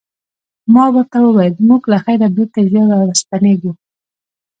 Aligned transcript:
ما 0.73 0.85
ورته 0.93 1.17
وویل 1.21 1.55
موږ 1.69 1.81
له 1.91 1.97
خیره 2.03 2.27
بېرته 2.35 2.59
ژر 2.71 2.85
راستنیږو. 3.09 3.71